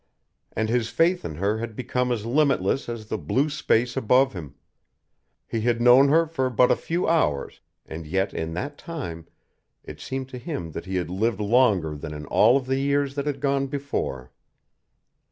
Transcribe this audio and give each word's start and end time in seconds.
And 0.53 0.67
his 0.67 0.89
faith 0.89 1.23
in 1.23 1.35
her 1.35 1.59
had 1.59 1.75
become 1.75 2.11
as 2.11 2.25
limitless 2.25 2.89
as 2.89 3.05
the 3.05 3.19
blue 3.19 3.49
space 3.51 3.95
above 3.95 4.33
him. 4.33 4.55
He 5.47 5.61
had 5.61 5.79
known 5.79 6.07
her 6.09 6.25
for 6.25 6.49
but 6.49 6.71
a 6.71 6.75
few 6.75 7.07
hours 7.07 7.61
and 7.85 8.07
yet 8.07 8.33
in 8.33 8.55
that 8.55 8.79
time 8.79 9.27
it 9.83 9.99
seemed 9.99 10.27
to 10.29 10.39
him 10.39 10.71
that 10.71 10.85
he 10.87 10.95
had 10.95 11.11
lived 11.11 11.39
longer 11.39 11.95
than 11.95 12.15
in 12.15 12.25
all 12.25 12.57
of 12.57 12.65
the 12.65 12.79
years 12.79 13.13
that 13.13 13.27
had 13.27 13.39
gone 13.39 13.67
before. 13.67 14.31